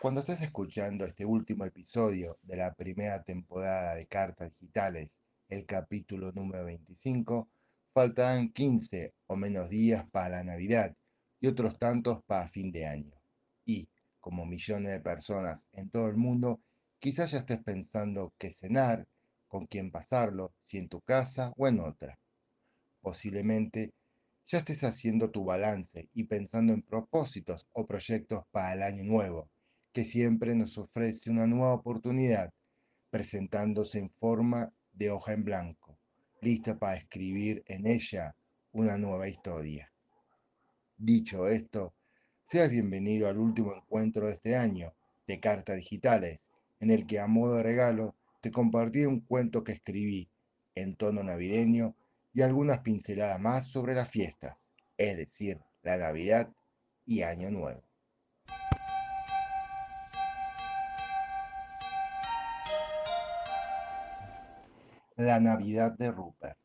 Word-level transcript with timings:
Cuando 0.00 0.20
estés 0.20 0.40
escuchando 0.40 1.04
este 1.04 1.26
último 1.26 1.66
episodio 1.66 2.38
de 2.40 2.56
la 2.56 2.72
primera 2.72 3.22
temporada 3.22 3.94
de 3.94 4.06
Cartas 4.06 4.50
Digitales, 4.52 5.22
el 5.46 5.66
capítulo 5.66 6.32
número 6.32 6.64
25, 6.64 7.50
faltarán 7.92 8.50
15 8.50 9.12
o 9.26 9.36
menos 9.36 9.68
días 9.68 10.08
para 10.10 10.36
la 10.36 10.44
Navidad 10.44 10.96
y 11.38 11.48
otros 11.48 11.76
tantos 11.78 12.24
para 12.24 12.48
fin 12.48 12.72
de 12.72 12.86
año. 12.86 13.20
Y, 13.66 13.90
como 14.20 14.46
millones 14.46 14.92
de 14.92 15.00
personas 15.00 15.68
en 15.72 15.90
todo 15.90 16.06
el 16.06 16.16
mundo, 16.16 16.62
quizás 16.98 17.32
ya 17.32 17.40
estés 17.40 17.62
pensando 17.62 18.32
qué 18.38 18.50
cenar, 18.50 19.06
con 19.48 19.66
quién 19.66 19.90
pasarlo, 19.90 20.54
si 20.60 20.78
en 20.78 20.88
tu 20.88 21.02
casa 21.02 21.52
o 21.58 21.68
en 21.68 21.80
otra. 21.80 22.18
Posiblemente 23.02 23.92
ya 24.50 24.58
estés 24.58 24.82
haciendo 24.82 25.30
tu 25.30 25.44
balance 25.44 26.08
y 26.12 26.24
pensando 26.24 26.72
en 26.72 26.82
propósitos 26.82 27.68
o 27.72 27.86
proyectos 27.86 28.44
para 28.50 28.72
el 28.72 28.82
año 28.82 29.04
nuevo, 29.04 29.48
que 29.92 30.04
siempre 30.04 30.56
nos 30.56 30.76
ofrece 30.76 31.30
una 31.30 31.46
nueva 31.46 31.74
oportunidad, 31.74 32.52
presentándose 33.10 34.00
en 34.00 34.10
forma 34.10 34.72
de 34.92 35.10
hoja 35.10 35.34
en 35.34 35.44
blanco, 35.44 35.96
lista 36.40 36.76
para 36.76 36.96
escribir 36.96 37.62
en 37.66 37.86
ella 37.86 38.34
una 38.72 38.98
nueva 38.98 39.28
historia. 39.28 39.92
Dicho 40.96 41.46
esto, 41.46 41.94
seas 42.42 42.70
bienvenido 42.70 43.28
al 43.28 43.38
último 43.38 43.72
encuentro 43.76 44.26
de 44.26 44.32
este 44.32 44.56
año 44.56 44.92
de 45.28 45.38
cartas 45.38 45.76
digitales, 45.76 46.50
en 46.80 46.90
el 46.90 47.06
que 47.06 47.20
a 47.20 47.28
modo 47.28 47.54
de 47.54 47.62
regalo 47.62 48.16
te 48.40 48.50
compartí 48.50 49.06
un 49.06 49.20
cuento 49.20 49.62
que 49.62 49.72
escribí 49.72 50.28
en 50.74 50.96
tono 50.96 51.22
navideño 51.22 51.94
y 52.32 52.42
algunas 52.42 52.80
pinceladas 52.80 53.40
más 53.40 53.66
sobre 53.66 53.94
las 53.94 54.08
fiestas, 54.08 54.70
es 54.96 55.16
decir, 55.16 55.60
la 55.82 55.96
Navidad 55.96 56.48
y 57.04 57.22
Año 57.22 57.50
Nuevo. 57.50 57.82
La 65.16 65.40
Navidad 65.40 65.92
de 65.98 66.12
Rupert. 66.12 66.58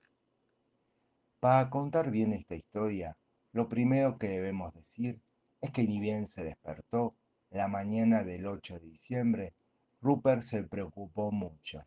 Para 1.40 1.70
contar 1.70 2.10
bien 2.10 2.34
esta 2.34 2.56
historia, 2.56 3.18
lo 3.52 3.68
primero 3.68 4.18
que 4.18 4.28
debemos 4.28 4.74
decir 4.74 5.20
es 5.62 5.72
que 5.72 5.84
ni 5.84 6.00
bien 6.00 6.28
se 6.28 6.44
despertó 6.44 7.16
la 7.50 7.68
mañana 7.68 8.24
del 8.24 8.48
8 8.48 8.80
de 8.80 8.86
diciembre, 8.86 9.54
Rupert 10.02 10.42
se 10.42 10.64
preocupó 10.64 11.32
mucho 11.32 11.86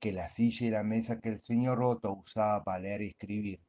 que 0.00 0.12
la 0.12 0.28
silla 0.28 0.66
y 0.66 0.70
la 0.70 0.82
mesa 0.82 1.20
que 1.20 1.28
el 1.28 1.40
señor 1.40 1.82
Otto 1.82 2.12
usaba 2.12 2.64
para 2.64 2.80
leer 2.80 3.02
y 3.02 3.08
escribir 3.08 3.60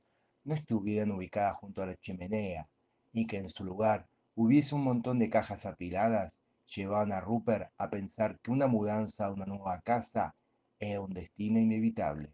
no 0.46 0.56
estuvieran 0.56 1.12
ubicadas 1.12 1.58
junto 1.58 1.84
a 1.84 1.86
la 1.86 1.98
chimenea, 1.98 2.68
y 3.14 3.28
que 3.28 3.38
en 3.38 3.50
su 3.50 3.66
lugar 3.66 4.08
hubiese 4.36 4.74
un 4.74 4.84
montón 4.84 5.20
de 5.20 5.30
cajas 5.30 5.66
apiladas, 5.66 6.40
llevaban 6.66 7.12
a 7.12 7.20
Rupert 7.20 7.72
a 7.78 7.90
pensar 7.90 8.40
que 8.40 8.50
una 8.50 8.68
mudanza 8.68 9.26
a 9.26 9.34
una 9.34 9.46
nueva 9.46 9.82
casa 9.82 10.34
era 10.80 11.02
un 11.02 11.14
destino 11.14 11.60
inevitable. 11.60 12.34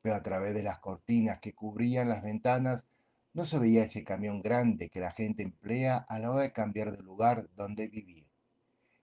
Pero 0.00 0.14
a 0.14 0.22
través 0.22 0.54
de 0.54 0.62
las 0.62 0.78
cortinas 0.78 1.40
que 1.40 1.52
cubrían 1.52 2.08
las 2.08 2.22
ventanas 2.22 2.86
no 3.34 3.44
se 3.44 3.58
veía 3.58 3.84
ese 3.84 4.04
camión 4.04 4.40
grande 4.40 4.88
que 4.88 5.00
la 5.00 5.10
gente 5.10 5.42
emplea 5.42 5.96
a 6.08 6.18
la 6.20 6.30
hora 6.30 6.42
de 6.42 6.52
cambiar 6.52 6.96
de 6.96 7.02
lugar 7.02 7.48
donde 7.56 7.88
vivir, 7.88 8.26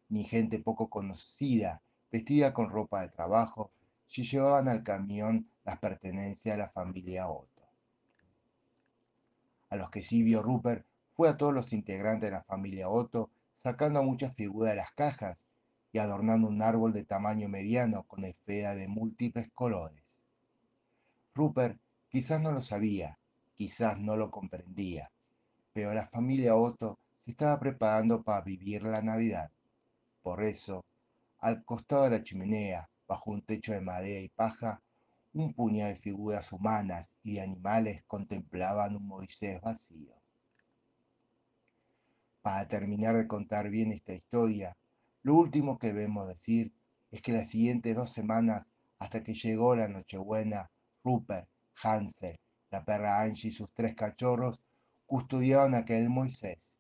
ni 0.08 0.24
gente 0.24 0.60
poco 0.60 0.90
conocida 0.90 1.82
vestida 2.12 2.54
con 2.54 2.70
ropa 2.70 3.02
de 3.02 3.10
trabajo, 3.10 3.72
si 4.06 4.24
llevaban 4.24 4.68
al 4.68 4.84
camión 4.84 5.50
las 5.64 5.78
pertenencias 5.80 6.56
de 6.56 6.64
la 6.64 6.70
familia 6.70 7.30
Otto. 7.30 7.64
A 9.70 9.76
los 9.76 9.90
que 9.92 10.02
sí 10.02 10.24
vio 10.24 10.42
Rupert 10.42 10.86
fue 11.14 11.30
a 11.30 11.38
todos 11.38 11.54
los 11.54 11.74
integrantes 11.74 12.30
de 12.30 12.36
la 12.36 12.44
familia 12.44 12.90
Otto, 12.90 13.30
sacando 13.54 14.00
a 14.00 14.04
muchas 14.04 14.34
figuras 14.34 14.72
de 14.72 14.78
las 14.78 14.92
cajas 14.94 15.46
y 15.92 16.00
adornando 16.00 16.48
un 16.48 16.62
árbol 16.62 16.94
de 16.94 17.04
tamaño 17.04 17.50
mediano 17.50 18.04
con 18.04 18.24
esfera 18.24 18.74
de 18.74 18.88
múltiples 18.88 19.50
colores. 19.54 20.24
Rupert 21.36 21.80
quizás 22.10 22.42
no 22.42 22.52
lo 22.52 22.62
sabía, 22.62 23.20
quizás 23.54 24.00
no 24.00 24.16
lo 24.16 24.32
comprendía, 24.32 25.12
pero 25.74 25.94
la 25.94 26.08
familia 26.08 26.56
Otto 26.56 26.98
se 27.18 27.32
estaba 27.32 27.60
preparando 27.60 28.24
para 28.24 28.42
vivir 28.42 28.84
la 28.84 29.02
Navidad. 29.02 29.52
Por 30.22 30.44
eso, 30.44 30.84
al 31.42 31.64
costado 31.64 32.04
de 32.04 32.10
la 32.10 32.24
chimenea, 32.24 32.90
bajo 33.08 33.32
un 33.32 33.42
techo 33.42 33.72
de 33.72 33.80
madera 33.80 34.20
y 34.20 34.28
paja, 34.28 34.82
un 35.34 35.54
puñado 35.54 35.90
de 35.90 35.96
figuras 35.96 36.52
humanas 36.52 37.16
y 37.24 37.36
de 37.36 37.42
animales 37.42 38.04
contemplaban 38.08 38.96
un 38.96 39.08
Moisés 39.08 39.62
vacío. 39.62 40.16
Para 42.42 42.68
terminar 42.68 43.16
de 43.16 43.28
contar 43.28 43.70
bien 43.70 43.92
esta 43.92 44.14
historia, 44.14 44.76
lo 45.24 45.36
último 45.36 45.78
que 45.78 45.88
debemos 45.88 46.28
decir 46.28 46.74
es 47.12 47.22
que 47.22 47.32
las 47.32 47.50
siguientes 47.50 47.96
dos 47.96 48.12
semanas, 48.12 48.74
hasta 48.98 49.24
que 49.24 49.34
llegó 49.34 49.76
la 49.76 49.88
Nochebuena, 49.88 50.70
Rupert, 51.04 51.48
Hansel, 51.82 52.38
la 52.70 52.84
perra 52.84 53.22
Angie 53.22 53.50
y 53.50 53.52
sus 53.52 53.74
tres 53.74 53.96
cachorros 53.96 54.62
custodiaban 55.06 55.74
aquel 55.74 56.10
Moisés, 56.10 56.78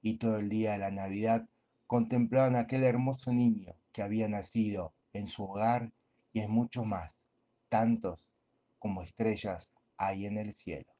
y 0.00 0.16
todo 0.16 0.38
el 0.38 0.48
día 0.48 0.72
de 0.72 0.78
la 0.78 0.90
Navidad 0.90 1.46
contemplaban 1.86 2.56
aquel 2.56 2.84
hermoso 2.84 3.32
niño 3.32 3.74
que 3.92 4.02
había 4.02 4.28
nacido 4.28 4.94
en 5.12 5.26
su 5.26 5.44
hogar 5.44 5.92
y 6.32 6.40
en 6.40 6.50
mucho 6.50 6.84
más, 6.84 7.26
tantos 7.68 8.30
como 8.78 9.02
estrellas 9.02 9.72
hay 9.96 10.26
en 10.26 10.38
el 10.38 10.54
cielo. 10.54 10.92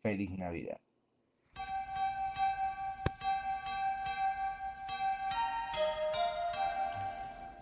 Feliz 0.00 0.30
Navidad. 0.30 0.80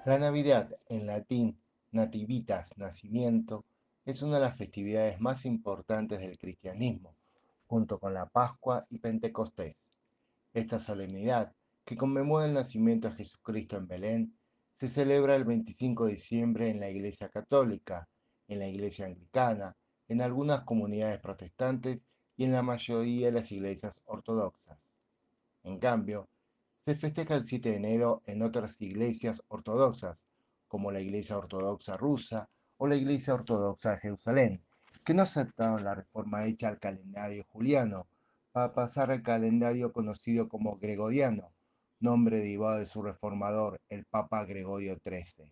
La 0.04 0.18
Navidad, 0.18 0.76
en 0.90 1.06
latín 1.06 1.58
nativitas, 1.90 2.76
nacimiento, 2.76 3.64
es 4.04 4.20
una 4.20 4.34
de 4.34 4.42
las 4.42 4.56
festividades 4.56 5.18
más 5.18 5.46
importantes 5.46 6.20
del 6.20 6.36
cristianismo, 6.38 7.14
junto 7.66 7.98
con 7.98 8.12
la 8.12 8.26
Pascua 8.26 8.84
y 8.90 8.98
Pentecostés. 8.98 9.92
Esta 10.52 10.78
solemnidad 10.78 11.54
que 11.84 11.96
conmemora 11.96 12.46
el 12.46 12.54
nacimiento 12.54 13.08
de 13.08 13.16
Jesucristo 13.16 13.76
en 13.76 13.86
Belén, 13.86 14.38
se 14.72 14.88
celebra 14.88 15.36
el 15.36 15.44
25 15.44 16.06
de 16.06 16.12
diciembre 16.12 16.68
en 16.68 16.80
la 16.80 16.90
Iglesia 16.90 17.28
Católica, 17.28 18.08
en 18.48 18.58
la 18.58 18.68
Iglesia 18.68 19.06
Anglicana, 19.06 19.76
en 20.08 20.20
algunas 20.20 20.64
comunidades 20.64 21.20
protestantes 21.20 22.08
y 22.36 22.44
en 22.44 22.52
la 22.52 22.62
mayoría 22.62 23.26
de 23.26 23.32
las 23.32 23.52
iglesias 23.52 24.02
ortodoxas. 24.06 24.96
En 25.62 25.78
cambio, 25.78 26.28
se 26.80 26.94
festeja 26.94 27.36
el 27.36 27.44
7 27.44 27.70
de 27.70 27.76
enero 27.76 28.22
en 28.26 28.42
otras 28.42 28.82
iglesias 28.82 29.42
ortodoxas, 29.48 30.26
como 30.68 30.92
la 30.92 31.00
Iglesia 31.00 31.38
Ortodoxa 31.38 31.96
rusa 31.96 32.50
o 32.76 32.86
la 32.86 32.96
Iglesia 32.96 33.34
Ortodoxa 33.34 33.92
de 33.92 34.00
Jerusalén, 34.00 34.62
que 35.04 35.14
no 35.14 35.22
aceptaron 35.22 35.84
la 35.84 35.94
reforma 35.94 36.44
hecha 36.44 36.68
al 36.68 36.78
calendario 36.78 37.44
juliano 37.50 38.06
para 38.52 38.74
pasar 38.74 39.10
al 39.10 39.22
calendario 39.22 39.92
conocido 39.92 40.48
como 40.48 40.76
gregoriano, 40.76 41.53
nombre 42.04 42.36
derivado 42.36 42.78
de 42.78 42.86
su 42.86 43.02
reformador, 43.02 43.80
el 43.88 44.04
Papa 44.04 44.44
Gregorio 44.44 44.98
XIII. 45.02 45.50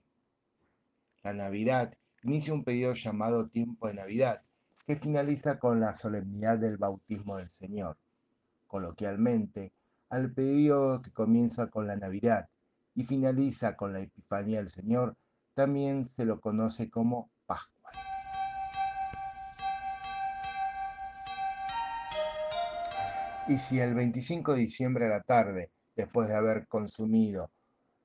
La 1.25 1.33
Navidad 1.33 1.95
inicia 2.23 2.53
un 2.53 2.63
periodo 2.63 2.93
llamado 2.93 3.49
tiempo 3.49 3.89
de 3.89 3.95
Navidad, 3.95 4.43
que 4.85 4.95
finaliza 4.95 5.59
con 5.59 5.81
la 5.81 5.95
solemnidad 5.95 6.59
del 6.59 6.77
bautismo 6.77 7.39
del 7.39 7.49
Señor. 7.49 7.97
Coloquialmente, 8.67 9.73
al 10.11 10.31
periodo 10.31 11.01
que 11.01 11.11
comienza 11.11 11.69
con 11.69 11.87
la 11.87 11.97
Navidad 11.97 12.49
y 12.95 13.05
finaliza 13.05 13.75
con 13.75 13.95
la 13.95 14.01
Epifanía 14.01 14.59
del 14.59 14.69
Señor, 14.69 15.17
también 15.55 16.05
se 16.05 16.27
lo 16.27 16.39
conoce 16.39 16.91
como 16.91 17.31
Pascuas. 17.47 17.97
Y 23.49 23.57
si 23.57 23.81
el 23.81 23.95
25 23.95 24.53
de 24.53 24.59
diciembre 24.59 25.07
a 25.07 25.09
la 25.09 25.23
tarde 25.23 25.73
después 25.95 26.29
de 26.29 26.37
haber 26.37 26.67
consumido 26.67 27.51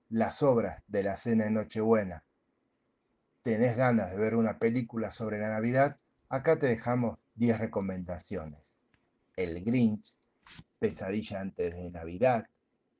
las 0.09 0.41
obras 0.43 0.81
de 0.87 1.03
la 1.03 1.15
cena 1.15 1.45
de 1.45 1.51
Nochebuena, 1.51 2.23
tenés 3.41 3.77
ganas 3.77 4.11
de 4.11 4.17
ver 4.17 4.35
una 4.35 4.59
película 4.59 5.11
sobre 5.11 5.39
la 5.39 5.49
Navidad, 5.49 5.97
acá 6.29 6.57
te 6.57 6.67
dejamos 6.67 7.17
10 7.35 7.59
recomendaciones. 7.59 8.79
El 9.35 9.63
Grinch, 9.63 10.15
Pesadilla 10.79 11.41
antes 11.41 11.73
de 11.73 11.89
Navidad, 11.89 12.45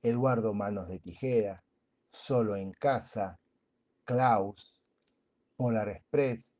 Eduardo 0.01 0.53
Manos 0.53 0.87
de 0.87 0.99
Tijera, 0.99 1.63
Solo 2.09 2.55
en 2.55 2.71
Casa, 2.71 3.39
Klaus, 4.05 4.81
Polar 5.55 5.89
Express, 5.89 6.55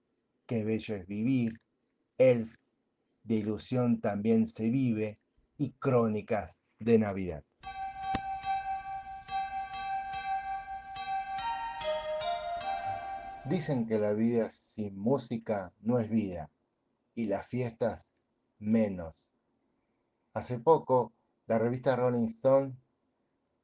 Qué 0.46 0.64
Bello 0.64 0.96
es 0.96 1.08
Vivir, 1.08 1.62
Elf, 2.18 2.54
De 3.24 3.36
Ilusión 3.36 4.02
también 4.02 4.46
se 4.46 4.70
vive 4.70 5.20
y 5.58 5.72
Crónicas 5.74 6.64
de 6.80 7.00
Navidad. 7.00 7.44
Dicen 13.50 13.88
que 13.88 13.98
la 13.98 14.12
vida 14.12 14.52
sin 14.52 15.00
música 15.00 15.72
no 15.80 16.00
es 16.00 16.10
vida 16.10 16.52
y 17.16 17.28
las 17.28 17.48
fiestas 17.48 18.12
menos. 18.60 19.26
Hace 20.34 20.60
poco 20.60 21.14
la 21.46 21.58
revista 21.58 21.96
Rolling 21.96 22.26
Stone 22.26 22.76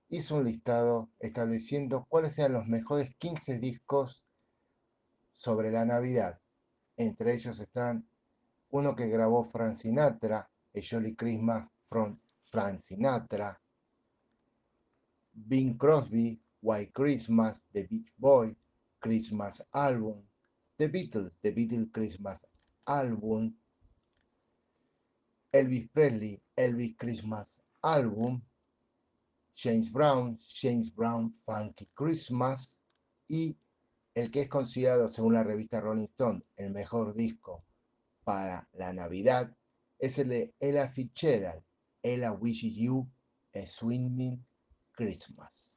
hizo 0.08 0.38
un 0.38 0.46
listado 0.46 1.10
estableciendo 1.20 2.06
cuáles 2.08 2.40
eran 2.40 2.54
los 2.54 2.66
mejores 2.66 3.14
15 3.18 3.60
discos 3.60 4.24
sobre 5.34 5.70
la 5.70 5.84
Navidad. 5.84 6.40
Entre 6.96 7.34
ellos 7.34 7.60
están 7.60 8.08
uno 8.70 8.96
que 8.96 9.08
grabó 9.08 9.44
Frank 9.44 9.74
Sinatra, 9.74 10.50
A 10.74 10.80
Jolly 10.82 11.14
Christmas 11.14 11.68
from 11.88 12.18
Frank 12.42 12.78
Sinatra, 12.78 13.60
Bing 15.34 15.78
Crosby, 15.78 16.42
White 16.62 16.94
Christmas, 16.94 17.66
The 17.74 17.84
Beach 17.84 18.14
Boy, 18.16 18.56
Christmas 19.04 19.62
Album, 19.74 20.24
The 20.78 20.88
Beatles, 20.88 21.38
The 21.42 21.52
Beatles 21.52 21.92
Christmas 21.92 22.48
Album, 22.88 23.54
Elvis 25.52 25.90
Presley, 25.92 26.42
Elvis 26.56 26.96
Christmas 26.98 27.60
Album, 27.84 28.42
James 29.54 29.92
Brown, 29.92 30.38
James 30.38 30.90
Brown 30.90 31.34
Funky 31.46 31.90
Christmas. 31.94 32.80
Y 33.28 33.58
el 34.16 34.32
que 34.32 34.44
es 34.44 34.50
considerado 34.50 35.10
según 35.10 35.34
la 35.34 35.44
revista 35.44 35.82
Rolling 35.82 36.06
Stone 36.06 36.42
el 36.56 36.72
mejor 36.72 37.14
disco 37.14 37.66
para 38.24 38.70
la 38.72 38.94
Navidad 38.94 39.54
es 40.00 40.18
el 40.18 40.30
de 40.30 40.54
Ella 40.62 40.88
Fitzgerald, 40.88 41.62
Ella 42.02 42.32
Wishes 42.32 42.74
You 42.74 43.06
a 43.54 43.68
Swimming 43.68 44.46
Christmas. 44.94 45.73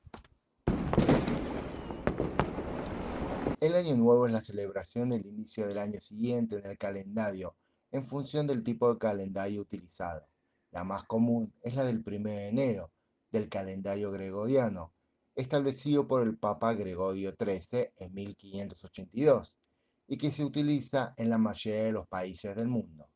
El 3.67 3.75
año 3.75 3.97
nuevo 3.97 4.29
es 4.29 4.33
la 4.33 4.43
celebración 4.43 5.09
del 5.09 5.27
inicio 5.27 5.67
del 5.67 5.79
año 5.79 6.01
siguiente 6.01 6.55
en 6.55 6.67
el 6.67 6.79
calendario 6.79 7.57
en 7.91 8.05
función 8.05 8.47
del 8.47 8.63
tipo 8.63 8.93
de 8.93 8.97
calendario 8.97 9.61
utilizado. 9.61 10.25
La 10.71 10.85
más 10.85 11.03
común 11.03 11.53
es 11.63 11.75
la 11.75 11.83
del 11.83 12.01
1 12.07 12.31
de 12.31 12.47
enero 12.47 12.93
del 13.29 13.49
calendario 13.49 14.13
gregoriano, 14.13 14.93
establecido 15.35 16.07
por 16.07 16.23
el 16.23 16.39
Papa 16.39 16.75
Gregorio 16.75 17.35
XIII 17.37 17.91
en 17.97 18.15
1582 18.15 19.59
y 20.07 20.17
que 20.17 20.31
se 20.31 20.45
utiliza 20.45 21.15
en 21.17 21.29
la 21.29 21.39
mayoría 21.39 21.83
de 21.83 21.93
los 21.93 22.07
países 22.07 22.55
del 22.55 22.69
mundo. 22.69 23.11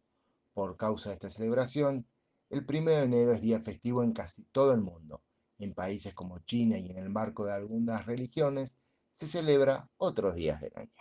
Por 0.53 0.77
causa 0.77 1.11
de 1.11 1.15
esta 1.15 1.31
celebración, 1.31 2.09
el 2.49 2.67
1 2.69 2.91
de 2.91 3.03
enero 3.05 3.33
es 3.35 3.41
día 3.41 3.61
festivo 3.61 4.03
en 4.03 4.13
casi 4.13 4.43
todo 4.47 4.73
el 4.73 4.81
mundo. 4.81 5.23
En 5.61 5.75
países 5.75 6.13
como 6.13 6.41
China 6.41 6.77
y 6.77 6.91
en 6.91 6.99
el 6.99 7.09
marco 7.09 7.45
de 7.45 7.53
algunas 7.53 8.05
religiones, 8.05 8.81
se 9.11 9.27
celebra 9.27 9.89
otros 9.97 10.35
días 10.35 10.61
del 10.61 10.73
año. 10.77 10.93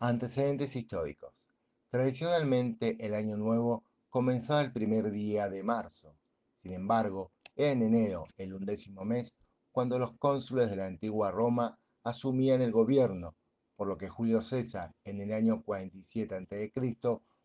Antecedentes 0.00 0.76
históricos. 0.76 1.48
Tradicionalmente 1.88 2.96
el 3.04 3.14
año 3.14 3.36
nuevo 3.36 3.84
comenzaba 4.10 4.60
el 4.60 4.72
primer 4.72 5.10
día 5.10 5.48
de 5.48 5.62
marzo. 5.62 6.16
Sin 6.54 6.72
embargo, 6.72 7.32
era 7.54 7.72
en 7.72 7.82
enero, 7.82 8.26
el 8.36 8.54
undécimo 8.54 9.04
mes, 9.04 9.36
cuando 9.72 9.98
los 9.98 10.16
cónsules 10.18 10.70
de 10.70 10.76
la 10.76 10.86
antigua 10.86 11.30
Roma 11.30 11.78
asumían 12.02 12.60
el 12.62 12.72
gobierno, 12.72 13.36
por 13.76 13.88
lo 13.88 13.96
que 13.96 14.08
Julio 14.08 14.40
César, 14.40 14.94
en 15.04 15.20
el 15.20 15.32
año 15.32 15.62
47 15.62 16.34
a.C., 16.34 16.72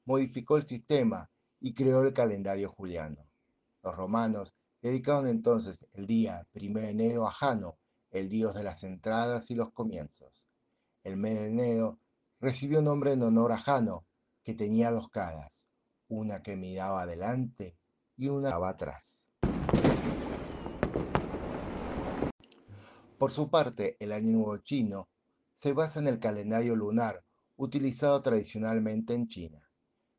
modificó 0.06 0.58
el 0.58 0.66
sistema 0.66 1.30
y 1.60 1.74
creó 1.74 2.04
el 2.04 2.14
calendario 2.14 2.72
juliano. 2.72 3.28
Los 3.84 3.96
romanos 3.96 4.56
dedicaron 4.82 5.28
entonces 5.28 5.88
el 5.94 6.08
día 6.08 6.48
1 6.54 6.80
de 6.80 6.90
enero 6.90 7.28
a 7.28 7.32
Jano, 7.32 7.78
el 8.10 8.30
dios 8.30 8.56
de 8.56 8.64
las 8.64 8.84
entradas 8.84 9.52
y 9.52 9.56
los 9.56 9.72
comienzos. 9.72 10.44
El 11.04 11.18
mes 11.18 11.40
de 11.40 11.48
enero 11.48 12.00
recibió 12.40 12.82
nombre 12.82 13.14
en 13.14 13.22
honor 13.22 13.52
a 13.52 13.58
Jano, 13.58 14.06
que 14.44 14.54
tenía 14.56 14.92
dos 14.92 15.10
caras, 15.10 15.66
una 16.08 16.42
que 16.42 16.56
miraba 16.56 17.04
adelante 17.04 17.78
y 18.18 18.28
una 18.28 18.50
que 18.50 18.56
miraba 18.56 18.70
atrás. 18.70 19.28
Por 23.18 23.32
su 23.32 23.50
parte, 23.52 23.98
el 24.00 24.12
Año 24.12 24.32
Nuevo 24.32 24.58
chino 24.58 25.08
se 25.54 25.74
basa 25.74 26.00
en 26.00 26.08
el 26.08 26.20
calendario 26.20 26.76
lunar 26.76 27.24
utilizado 27.56 28.20
tradicionalmente 28.24 29.14
en 29.14 29.28
China. 29.28 29.70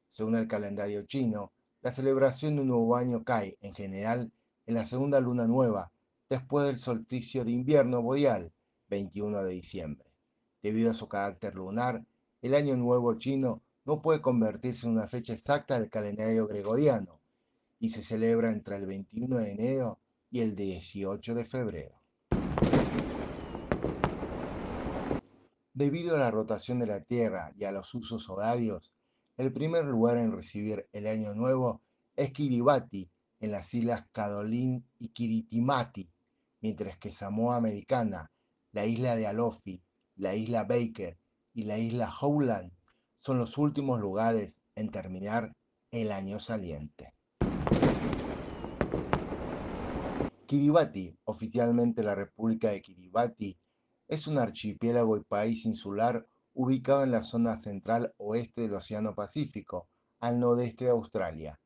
Según 0.08 0.36
el 0.36 0.46
calendario 0.46 1.02
chino, 1.02 1.52
la 1.80 1.90
celebración 1.90 2.54
de 2.54 2.62
un 2.62 2.68
nuevo 2.68 2.94
año 2.94 3.24
cae, 3.24 3.58
en 3.60 3.74
general, 3.74 4.30
en 4.66 4.74
la 4.74 4.86
segunda 4.86 5.20
luna 5.20 5.46
nueva, 5.46 5.90
después 6.28 6.66
del 6.66 6.78
solsticio 6.78 7.44
de 7.44 7.52
invierno 7.52 8.02
boreal, 8.02 8.52
21 8.88 9.42
de 9.44 9.52
diciembre. 9.52 10.06
Debido 10.62 10.90
a 10.90 10.94
su 10.94 11.08
carácter 11.08 11.54
lunar, 11.54 12.04
el 12.40 12.54
año 12.54 12.76
nuevo 12.76 13.14
chino 13.14 13.62
no 13.84 14.00
puede 14.00 14.20
convertirse 14.20 14.86
en 14.86 14.92
una 14.92 15.06
fecha 15.06 15.32
exacta 15.32 15.78
del 15.78 15.90
calendario 15.90 16.46
gregoriano 16.46 17.20
y 17.78 17.88
se 17.88 18.02
celebra 18.02 18.52
entre 18.52 18.76
el 18.76 18.86
21 18.86 19.38
de 19.38 19.50
enero 19.50 19.98
y 20.30 20.40
el 20.40 20.54
18 20.54 21.34
de 21.34 21.44
febrero. 21.44 22.00
Debido 25.74 26.14
a 26.14 26.18
la 26.18 26.30
rotación 26.30 26.78
de 26.78 26.86
la 26.86 27.00
Tierra 27.00 27.52
y 27.56 27.64
a 27.64 27.72
los 27.72 27.94
usos 27.94 28.28
horarios, 28.28 28.92
el 29.36 29.52
primer 29.52 29.84
lugar 29.86 30.19
en 30.19 30.32
recibir 30.32 30.86
el 30.92 31.06
Año 31.06 31.34
Nuevo 31.34 31.81
es 32.14 32.31
Kiribati, 32.31 33.10
en 33.43 33.51
las 33.51 33.75
islas 33.75 34.06
Cadolín 34.13 34.87
y 35.01 35.08
Kiritimati, 35.08 36.08
mientras 36.61 36.96
que 36.96 37.11
Samoa 37.11 37.56
Americana, 37.56 38.31
la 38.70 38.87
isla 38.87 39.17
de 39.17 39.27
Alofi, 39.27 39.82
la 40.15 40.37
isla 40.37 40.63
Baker 40.63 41.19
y 41.53 41.65
la 41.65 41.77
isla 41.77 42.15
Howland 42.20 42.70
son 43.17 43.39
los 43.39 43.58
últimos 43.58 44.01
lugares 44.01 44.63
en 44.77 44.91
terminar 44.91 45.56
el 45.91 46.13
año 46.13 46.39
saliente. 46.39 47.15
Kiribati, 50.46 51.19
oficialmente 51.25 52.05
la 52.05 52.15
República 52.15 52.70
de 52.70 52.81
Kiribati, 52.81 53.58
es 54.06 54.29
un 54.29 54.39
archipiélago 54.39 55.17
y 55.17 55.25
país 55.25 55.67
insular 55.67 56.25
ubicado 56.55 57.03
en 57.03 57.11
la 57.11 57.25
zona 57.25 57.56
central 57.56 58.15
oeste 58.19 58.61
del 58.61 58.75
Océano 58.75 59.17
Pacífico, 59.17 59.89
al 60.20 60.39
nordeste 60.39 60.84
de 60.84 60.91
Australia. 60.93 61.58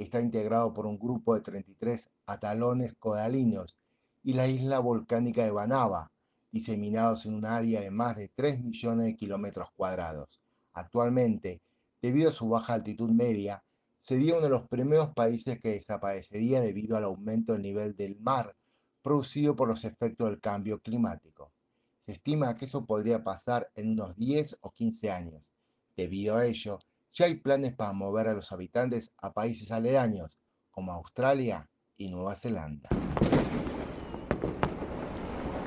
Está 0.00 0.18
integrado 0.22 0.72
por 0.72 0.86
un 0.86 0.98
grupo 0.98 1.34
de 1.34 1.42
33 1.42 2.10
atalones 2.24 2.94
coralinos 2.98 3.76
y 4.22 4.32
la 4.32 4.48
isla 4.48 4.78
volcánica 4.78 5.44
de 5.44 5.50
Banaba, 5.50 6.10
diseminados 6.50 7.26
en 7.26 7.34
un 7.34 7.44
área 7.44 7.82
de 7.82 7.90
más 7.90 8.16
de 8.16 8.28
3 8.28 8.60
millones 8.60 9.04
de 9.04 9.16
kilómetros 9.16 9.70
cuadrados. 9.72 10.40
Actualmente, 10.72 11.60
debido 12.00 12.30
a 12.30 12.32
su 12.32 12.48
baja 12.48 12.72
altitud 12.72 13.10
media, 13.10 13.62
sería 13.98 14.36
uno 14.36 14.44
de 14.44 14.48
los 14.48 14.66
primeros 14.68 15.10
países 15.10 15.60
que 15.60 15.72
desaparecería 15.72 16.62
debido 16.62 16.96
al 16.96 17.04
aumento 17.04 17.52
del 17.52 17.60
nivel 17.60 17.94
del 17.94 18.18
mar 18.18 18.56
producido 19.02 19.54
por 19.54 19.68
los 19.68 19.84
efectos 19.84 20.30
del 20.30 20.40
cambio 20.40 20.80
climático. 20.80 21.52
Se 21.98 22.12
estima 22.12 22.56
que 22.56 22.64
eso 22.64 22.86
podría 22.86 23.22
pasar 23.22 23.70
en 23.74 23.90
unos 23.90 24.16
10 24.16 24.60
o 24.62 24.70
15 24.70 25.10
años. 25.10 25.52
Debido 25.94 26.36
a 26.36 26.46
ello, 26.46 26.78
ya 27.12 27.26
hay 27.26 27.34
planes 27.34 27.74
para 27.74 27.92
mover 27.92 28.28
a 28.28 28.34
los 28.34 28.52
habitantes 28.52 29.14
a 29.18 29.32
países 29.32 29.70
aledaños, 29.70 30.38
como 30.70 30.92
Australia 30.92 31.68
y 31.96 32.08
Nueva 32.08 32.36
Zelanda. 32.36 32.88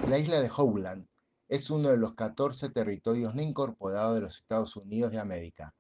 La 0.07 0.17
isla 0.17 0.41
de 0.41 0.51
Howland 0.55 1.07
es 1.47 1.69
uno 1.69 1.89
de 1.89 1.97
los 1.97 2.15
14 2.15 2.69
territorios 2.69 3.35
no 3.35 3.41
incorporados 3.41 4.15
de 4.15 4.21
los 4.21 4.39
Estados 4.39 4.75
Unidos 4.75 5.12
de 5.12 5.19
América. 5.19 5.73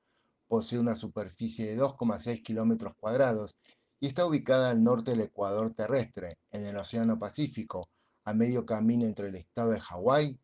Posee 0.47 0.79
una 0.79 0.95
superficie 0.95 1.65
de 1.65 1.81
2,6 1.81 2.43
kilómetros 2.43 2.93
cuadrados 2.99 3.59
y 3.99 4.07
está 4.07 4.25
ubicada 4.25 4.69
al 4.69 4.83
norte 4.83 5.11
del 5.11 5.21
ecuador 5.21 5.73
terrestre, 5.73 6.37
en 6.51 6.65
el 6.65 6.77
Océano 6.77 7.17
Pacífico, 7.17 7.89
a 8.25 8.33
medio 8.33 8.65
camino 8.65 9.05
entre 9.05 9.29
el 9.29 9.35
estado 9.35 9.71
de 9.71 9.79
Hawái 9.79 10.39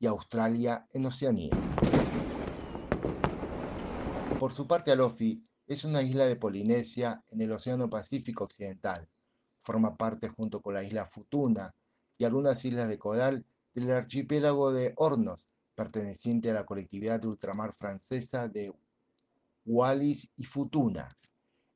y 0.00 0.06
Australia 0.06 0.86
en 0.92 1.06
Oceanía. 1.06 1.50
Por 4.38 4.52
su 4.52 4.66
parte, 4.66 4.90
Alofi 4.90 5.42
es 5.66 5.84
una 5.84 6.02
isla 6.02 6.26
de 6.26 6.36
Polinesia 6.36 7.22
en 7.30 7.40
el 7.40 7.52
Océano 7.52 7.88
Pacífico 7.88 8.44
Occidental. 8.44 9.08
Forma 9.58 9.96
parte 9.96 10.28
junto 10.28 10.60
con 10.60 10.74
la 10.74 10.82
isla 10.82 11.06
Futuna 11.06 11.74
y 12.18 12.24
algunas 12.24 12.64
islas 12.64 12.88
de 12.88 12.98
coral 12.98 13.46
del 13.74 13.90
archipiélago 13.90 14.72
de 14.72 14.92
Hornos, 14.96 15.48
perteneciente 15.74 16.50
a 16.50 16.54
la 16.54 16.66
colectividad 16.66 17.20
de 17.20 17.28
ultramar 17.28 17.72
francesa 17.72 18.48
de 18.48 18.72
Wallis 19.64 20.32
y 20.36 20.44
Futuna. 20.44 21.16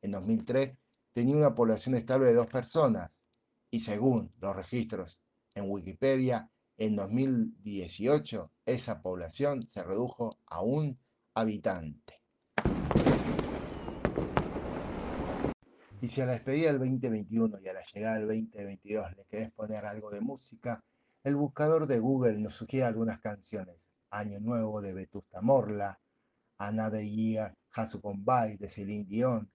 En 0.03 0.12
2003 0.12 0.79
tenía 1.12 1.37
una 1.37 1.55
población 1.55 1.95
estable 1.95 2.27
de 2.27 2.35
dos 2.35 2.49
personas 2.49 3.25
y 3.71 3.81
según 3.81 4.33
los 4.41 4.55
registros 4.55 5.21
en 5.55 5.71
Wikipedia, 5.71 6.50
en 6.77 6.97
2018 6.97 8.50
esa 8.67 9.00
población 9.00 9.67
se 9.67 9.83
redujo 9.83 10.38
a 10.47 10.62
un 10.62 10.99
habitante. 11.35 12.18
Y 16.00 16.07
si 16.07 16.21
a 16.21 16.26
la 16.26 16.33
despedida 16.33 16.69
del 16.69 16.78
2021 16.78 17.61
y 17.61 17.69
a 17.69 17.73
la 17.73 17.83
llegada 17.83 18.19
del 18.19 18.28
2022 18.28 19.17
le 19.17 19.25
querés 19.25 19.50
poner 19.50 19.85
algo 19.85 20.11
de 20.11 20.21
música, 20.21 20.85
el 21.25 21.35
buscador 21.35 21.88
de 21.88 21.99
Google 21.99 22.38
nos 22.38 22.55
sugiere 22.55 22.87
algunas 22.87 23.19
canciones. 23.19 23.90
Año 24.11 24.38
Nuevo 24.38 24.81
de 24.81 24.93
Vetusta 24.93 25.40
Morla, 25.40 25.99
Another 26.59 27.05
Year 27.05 27.52
Has 27.75 27.97
Gone 27.97 28.21
By 28.23 28.57
de 28.59 28.69
Celine 28.69 29.07
Dion, 29.07 29.50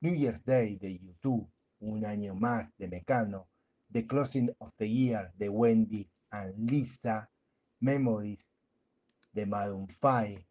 New 0.00 0.14
Year's 0.14 0.44
Day 0.44 0.76
de 0.76 0.98
YouTube, 0.98 1.50
Un 1.80 2.04
año 2.06 2.36
más 2.36 2.76
de 2.76 2.86
Mecano, 2.86 3.48
The 3.90 4.06
Closing 4.06 4.54
of 4.58 4.72
the 4.76 4.88
Year 4.88 5.32
de 5.36 5.48
Wendy 5.48 6.08
and 6.30 6.70
Lisa, 6.70 7.28
Memories 7.80 8.52
de 9.32 9.46
Maroon 9.46 9.88
5, 9.88 10.44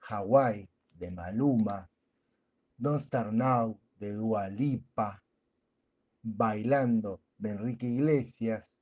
Hawaii 0.00 0.68
de 0.90 1.10
Maluma, 1.12 1.88
Don't 2.76 3.00
Start 3.00 3.32
Now 3.32 3.78
de 3.98 4.12
Dua 4.12 4.48
Lipa, 4.48 5.22
Bailando 6.22 7.20
de 7.38 7.50
Enrique 7.50 7.86
Iglesias, 7.86 8.78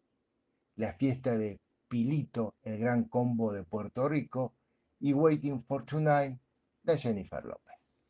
la 0.76 0.92
fiesta 0.92 1.36
de 1.36 1.60
Pilito, 1.88 2.54
el 2.62 2.78
gran 2.78 3.04
combo 3.04 3.52
de 3.52 3.64
Puerto 3.64 4.08
Rico, 4.08 4.54
y 5.00 5.12
Waiting 5.12 5.62
for 5.62 5.84
Tonight 5.84 6.38
de 6.82 6.96
Jennifer 6.96 7.44
López. 7.44 8.04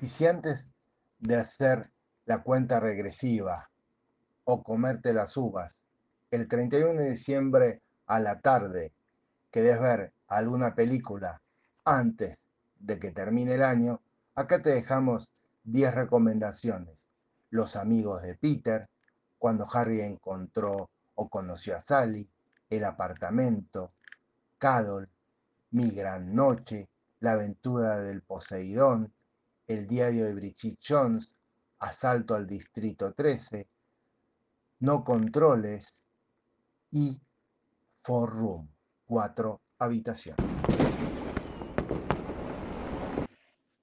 Y 0.00 0.08
si 0.08 0.26
antes 0.26 0.72
de 1.18 1.36
hacer 1.36 1.90
la 2.26 2.42
cuenta 2.42 2.78
regresiva 2.80 3.70
o 4.44 4.62
comerte 4.62 5.12
las 5.12 5.36
uvas, 5.36 5.84
el 6.30 6.48
31 6.48 7.00
de 7.00 7.10
diciembre 7.10 7.80
a 8.06 8.20
la 8.20 8.40
tarde 8.40 8.92
querés 9.50 9.80
ver 9.80 10.12
alguna 10.28 10.74
película 10.74 11.40
antes 11.84 12.46
de 12.86 13.00
que 13.00 13.10
termine 13.10 13.54
el 13.54 13.64
año, 13.64 14.00
acá 14.36 14.62
te 14.62 14.70
dejamos 14.70 15.34
10 15.64 15.94
recomendaciones. 15.94 17.08
Los 17.50 17.74
amigos 17.74 18.22
de 18.22 18.36
Peter, 18.36 18.88
cuando 19.38 19.66
Harry 19.72 20.00
encontró 20.00 20.88
o 21.16 21.28
conoció 21.28 21.76
a 21.76 21.80
Sally, 21.80 22.28
El 22.70 22.84
apartamento, 22.84 23.92
Cadol, 24.58 25.08
Mi 25.72 25.90
gran 25.90 26.32
noche, 26.34 26.88
La 27.20 27.32
aventura 27.32 27.98
del 27.98 28.22
Poseidón, 28.22 29.12
El 29.66 29.88
diario 29.88 30.24
de 30.24 30.34
Bridget 30.34 30.78
Jones, 30.80 31.36
Asalto 31.80 32.36
al 32.36 32.46
Distrito 32.46 33.12
13, 33.12 33.66
No 34.80 35.02
controles 35.02 36.04
y 36.92 37.20
Four 37.90 38.30
Room, 38.30 38.68
cuatro 39.06 39.60
habitaciones. 39.78 40.65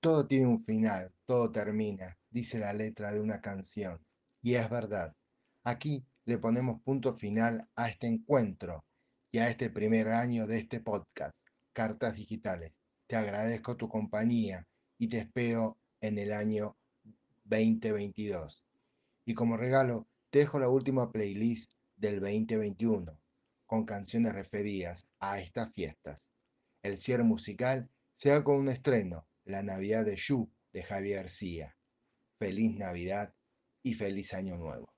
Todo 0.03 0.27
tiene 0.27 0.47
un 0.47 0.59
final, 0.59 1.13
todo 1.25 1.49
termina, 1.49 2.17
dice 2.29 2.59
la 2.59 2.73
letra 2.73 3.13
de 3.13 3.21
una 3.21 3.39
canción. 3.39 4.05
Y 4.41 4.55
es 4.55 4.69
verdad. 4.69 5.15
Aquí 5.63 6.05
le 6.25 6.37
ponemos 6.37 6.81
punto 6.81 7.13
final 7.13 7.69
a 7.77 7.87
este 7.87 8.07
encuentro 8.07 8.83
y 9.31 9.37
a 9.37 9.49
este 9.49 9.69
primer 9.69 10.09
año 10.09 10.45
de 10.45 10.59
este 10.59 10.81
podcast, 10.81 11.47
Cartas 11.71 12.15
Digitales. 12.15 12.81
Te 13.07 13.15
agradezco 13.15 13.77
tu 13.77 13.87
compañía 13.87 14.67
y 14.97 15.07
te 15.07 15.19
espero 15.19 15.77
en 16.01 16.17
el 16.17 16.33
año 16.33 16.75
2022. 17.45 18.61
Y 19.23 19.33
como 19.33 19.55
regalo, 19.55 20.05
te 20.31 20.39
dejo 20.39 20.59
la 20.59 20.67
última 20.67 21.13
playlist 21.13 21.75
del 21.95 22.19
2021 22.19 23.17
con 23.65 23.85
canciones 23.85 24.33
referidas 24.33 25.07
a 25.21 25.39
estas 25.39 25.73
fiestas. 25.73 26.29
El 26.81 26.97
cierre 26.97 27.23
musical 27.23 27.89
sea 28.13 28.43
con 28.43 28.57
un 28.57 28.67
estreno 28.67 29.25
la 29.45 29.61
Navidad 29.63 30.05
de 30.05 30.15
Yu 30.15 30.49
de 30.71 30.83
Javier 30.83 31.17
García. 31.17 31.75
Feliz 32.39 32.75
Navidad 32.77 33.33
y 33.83 33.93
feliz 33.93 34.33
Año 34.33 34.57
Nuevo. 34.57 34.93